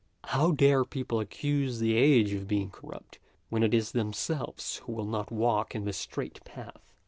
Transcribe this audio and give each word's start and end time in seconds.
[How 0.23 0.49
dare 0.49 0.83
people 0.83 1.19
accuse 1.19 1.77
the 1.77 1.95
age 1.95 2.33
of 2.33 2.47
being 2.47 2.71
corrupt, 2.71 3.19
when 3.49 3.61
it 3.61 3.71
is 3.71 3.91
themselves 3.91 4.77
who 4.77 4.93
will 4.93 5.05
not 5.05 5.29
walk 5.31 5.75
in 5.75 5.85
the 5.85 5.93
straight 5.93 6.43
path. 6.43 6.81